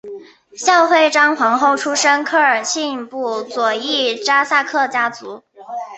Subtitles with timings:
[0.55, 5.43] 孝惠章皇后出身科尔沁部左翼扎萨克家族。